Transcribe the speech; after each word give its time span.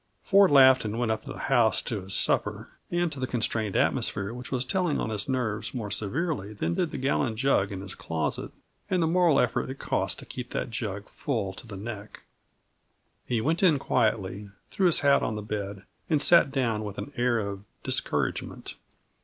Ford 0.23 0.49
laughed 0.49 0.83
and 0.83 0.97
went 0.97 1.11
up 1.11 1.25
to 1.25 1.31
the 1.31 1.37
house 1.37 1.79
to 1.83 2.01
his 2.01 2.15
supper, 2.15 2.69
and 2.89 3.11
to 3.11 3.19
the 3.19 3.27
constrained 3.27 3.75
atmosphere 3.75 4.33
which 4.33 4.51
was 4.51 4.65
telling 4.65 4.99
on 4.99 5.11
his 5.11 5.29
nerves 5.29 5.75
more 5.75 5.91
severely 5.91 6.53
than 6.53 6.73
did 6.73 6.89
the 6.89 6.97
gallon 6.97 7.35
jug 7.37 7.71
in 7.71 7.81
his 7.81 7.93
closet, 7.93 8.49
and 8.89 9.03
the 9.03 9.05
moral 9.05 9.39
effort 9.39 9.69
it 9.69 9.77
cost 9.77 10.17
to 10.17 10.25
keep 10.25 10.49
that 10.49 10.71
jug 10.71 11.07
full 11.07 11.53
to 11.53 11.67
the 11.67 11.77
neck. 11.77 12.23
He 13.27 13.41
went 13.41 13.61
in 13.61 13.77
quietly, 13.77 14.49
threw 14.71 14.87
his 14.87 15.01
hat 15.01 15.21
on 15.21 15.35
the 15.35 15.43
bed, 15.43 15.83
and 16.09 16.19
sat 16.19 16.49
down 16.51 16.83
with 16.83 16.97
an 16.97 17.13
air 17.15 17.37
of 17.37 17.63
discouragement. 17.83 18.73